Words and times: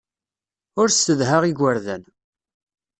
Ur 0.79 0.87
ssedhaɣ 0.91 1.43
igerdan. 1.45 2.03